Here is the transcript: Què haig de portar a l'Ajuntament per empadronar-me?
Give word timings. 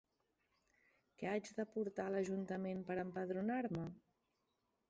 Què 1.19 1.29
haig 1.33 1.51
de 1.59 1.67
portar 1.75 2.07
a 2.09 2.13
l'Ajuntament 2.15 2.81
per 2.89 2.99
empadronar-me? 3.07 3.89